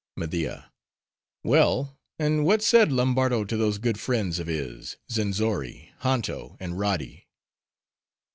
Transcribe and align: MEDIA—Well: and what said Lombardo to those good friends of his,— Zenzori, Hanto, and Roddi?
MEDIA—Well: 0.15 1.95
and 2.17 2.43
what 2.43 2.63
said 2.63 2.91
Lombardo 2.91 3.45
to 3.45 3.55
those 3.55 3.77
good 3.77 3.99
friends 3.99 4.39
of 4.39 4.47
his,— 4.47 4.97
Zenzori, 5.11 5.91
Hanto, 6.01 6.57
and 6.59 6.73
Roddi? 6.79 7.27